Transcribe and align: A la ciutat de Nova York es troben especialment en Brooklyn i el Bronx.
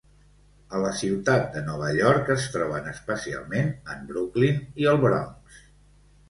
A 0.77 0.79
la 0.83 0.93
ciutat 1.01 1.43
de 1.57 1.61
Nova 1.67 1.89
York 1.97 2.31
es 2.37 2.47
troben 2.55 2.87
especialment 2.93 3.71
en 3.97 4.01
Brooklyn 4.13 4.59
i 4.85 4.89
el 4.95 4.99
Bronx. 5.07 5.63